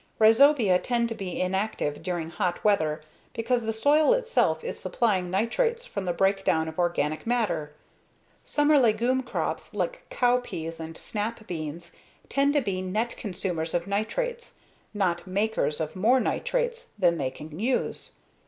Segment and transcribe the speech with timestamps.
[0.17, 3.03] Rhizobia tend to be inactive during hot weather
[3.35, 7.75] because the soil itself is supplying nitrates from the breakdown of organic matter.
[8.43, 11.95] Summer legume crops, like cowpeas and snap beans,
[12.29, 14.55] tend to be net consumers of nitrates,
[14.91, 18.13] not makers of more nitrates than they can use.